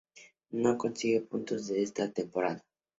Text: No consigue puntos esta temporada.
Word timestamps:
No 0.49 0.79
consigue 0.79 1.21
puntos 1.21 1.69
esta 1.69 2.11
temporada. 2.11 2.65